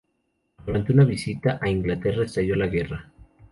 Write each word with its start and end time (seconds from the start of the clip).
Durante 0.65 0.93
una 0.93 1.03
visita 1.05 1.59
a 1.61 1.69
Inglaterra, 1.69 2.25
estalló 2.25 2.55
la 2.55 2.65
guerra. 2.65 3.11